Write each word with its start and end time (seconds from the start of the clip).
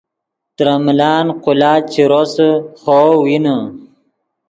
ترے 0.55 0.75
ملان 0.85 1.25
قولاچ 1.43 1.83
چے 1.93 2.03
روسے 2.11 2.49
خوو 2.81 3.11
وینے 3.23 3.55